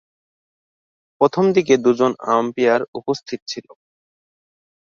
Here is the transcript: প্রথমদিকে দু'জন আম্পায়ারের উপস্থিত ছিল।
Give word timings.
প্রথমদিকে 1.21 1.73
দু'জন 1.77 2.11
আম্পায়ারের 2.31 2.81
উপস্থিত 2.99 3.39
ছিল। 3.47 3.67